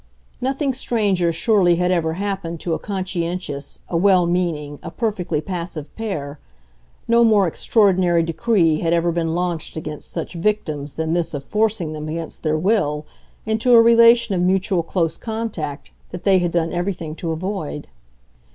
Nothing 0.41 0.73
stranger 0.73 1.31
surely 1.31 1.75
had 1.75 1.91
ever 1.91 2.13
happened 2.13 2.59
to 2.61 2.73
a 2.73 2.79
conscientious, 2.79 3.77
a 3.87 3.95
well 3.95 4.25
meaning, 4.25 4.79
a 4.81 4.89
perfectly 4.89 5.41
passive 5.41 5.95
pair: 5.95 6.39
no 7.07 7.23
more 7.23 7.47
extraordinary 7.47 8.23
decree 8.23 8.79
had 8.79 8.93
ever 8.93 9.11
been 9.11 9.35
launched 9.35 9.77
against 9.77 10.09
such 10.09 10.33
victims 10.33 10.95
than 10.95 11.13
this 11.13 11.35
of 11.35 11.43
forcing 11.43 11.93
them 11.93 12.09
against 12.09 12.41
their 12.41 12.57
will 12.57 13.05
into 13.45 13.75
a 13.75 13.81
relation 13.83 14.33
of 14.33 14.41
mutual 14.41 14.81
close 14.81 15.17
contact 15.17 15.91
that 16.09 16.23
they 16.23 16.39
had 16.39 16.51
done 16.51 16.73
everything 16.73 17.13
to 17.17 17.29
avoid. 17.29 17.87